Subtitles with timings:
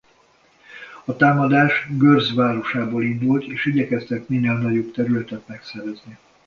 [1.05, 6.17] A támadás Görz városából indult és igyekeztek minél nagyobb területet megszerezni.